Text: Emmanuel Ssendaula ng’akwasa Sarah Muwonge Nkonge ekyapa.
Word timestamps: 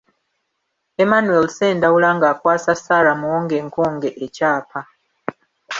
Emmanuel 1.03 1.45
Ssendaula 1.49 2.09
ng’akwasa 2.15 2.73
Sarah 2.83 3.17
Muwonge 3.21 3.57
Nkonge 3.67 4.09
ekyapa. 4.25 4.79